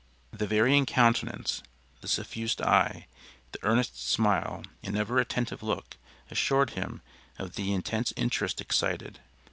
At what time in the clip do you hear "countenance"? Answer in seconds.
0.87-1.61